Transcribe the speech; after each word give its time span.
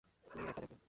তুমি 0.27 0.43
একা 0.43 0.61
যাবে? 0.61 0.75